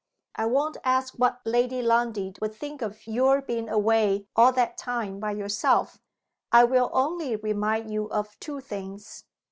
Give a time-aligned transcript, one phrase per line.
[0.35, 5.19] I won't ask what Lady Lundie would think of your being away all that time
[5.19, 5.99] by yourself.
[6.51, 9.25] I will only remind you of two things.